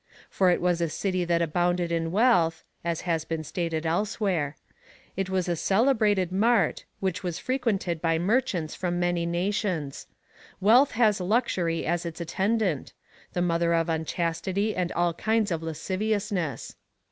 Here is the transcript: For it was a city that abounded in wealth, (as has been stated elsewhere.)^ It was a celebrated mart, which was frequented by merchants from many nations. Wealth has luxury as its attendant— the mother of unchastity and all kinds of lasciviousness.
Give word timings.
For 0.31 0.49
it 0.49 0.61
was 0.61 0.81
a 0.81 0.89
city 0.89 1.25
that 1.25 1.43
abounded 1.43 1.91
in 1.91 2.11
wealth, 2.11 2.63
(as 2.83 3.01
has 3.01 3.23
been 3.23 3.43
stated 3.43 3.85
elsewhere.)^ 3.85 4.55
It 5.15 5.29
was 5.29 5.47
a 5.47 5.55
celebrated 5.55 6.31
mart, 6.31 6.85
which 6.99 7.21
was 7.21 7.37
frequented 7.37 8.01
by 8.01 8.17
merchants 8.17 8.73
from 8.73 8.99
many 8.99 9.27
nations. 9.27 10.07
Wealth 10.59 10.93
has 10.93 11.21
luxury 11.21 11.85
as 11.85 12.03
its 12.03 12.19
attendant— 12.19 12.93
the 13.33 13.43
mother 13.43 13.73
of 13.75 13.89
unchastity 13.89 14.75
and 14.75 14.91
all 14.93 15.13
kinds 15.13 15.51
of 15.51 15.61
lasciviousness. 15.61 16.75